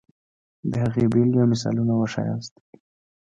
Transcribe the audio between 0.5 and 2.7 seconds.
د هغې بېلګې او مثالونه وښیاست.